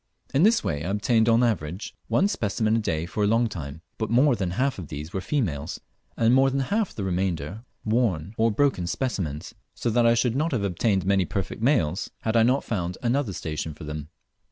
[0.33, 3.47] In this way I obtained on an average one specimen a day for a long
[3.47, 5.79] time, but more than half of these were females,
[6.17, 10.53] and more than half the remainder worn or broken specimens, so that I should not
[10.53, 14.09] have obtained many perfect males had I not found another station for them.